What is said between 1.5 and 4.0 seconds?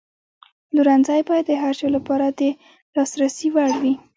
هر چا لپاره د لاسرسي وړ وي.